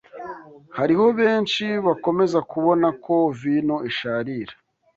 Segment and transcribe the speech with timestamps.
[0.77, 4.53] Hariho benshi bakomeza kubona ko vino isharira